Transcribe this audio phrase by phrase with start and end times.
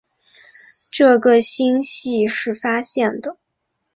[0.91, 3.37] 这个星系是发现的。